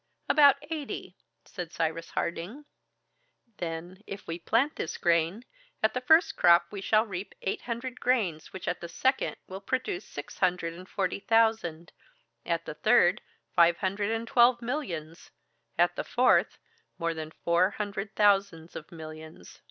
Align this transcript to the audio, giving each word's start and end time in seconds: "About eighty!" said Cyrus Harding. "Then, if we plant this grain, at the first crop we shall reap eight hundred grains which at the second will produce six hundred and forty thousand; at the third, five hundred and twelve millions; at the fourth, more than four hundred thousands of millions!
"About 0.27 0.55
eighty!" 0.71 1.15
said 1.45 1.71
Cyrus 1.71 2.09
Harding. 2.09 2.65
"Then, 3.57 4.01
if 4.07 4.25
we 4.25 4.39
plant 4.39 4.75
this 4.75 4.97
grain, 4.97 5.45
at 5.83 5.93
the 5.93 6.01
first 6.01 6.35
crop 6.35 6.65
we 6.71 6.81
shall 6.81 7.05
reap 7.05 7.35
eight 7.43 7.61
hundred 7.61 7.99
grains 7.99 8.51
which 8.51 8.67
at 8.67 8.81
the 8.81 8.89
second 8.89 9.35
will 9.45 9.61
produce 9.61 10.03
six 10.03 10.39
hundred 10.39 10.73
and 10.73 10.89
forty 10.89 11.19
thousand; 11.19 11.91
at 12.47 12.65
the 12.65 12.73
third, 12.73 13.21
five 13.55 13.77
hundred 13.77 14.09
and 14.09 14.27
twelve 14.27 14.59
millions; 14.59 15.29
at 15.77 15.95
the 15.95 16.03
fourth, 16.03 16.57
more 16.97 17.13
than 17.13 17.29
four 17.29 17.69
hundred 17.69 18.15
thousands 18.15 18.75
of 18.75 18.91
millions! 18.91 19.59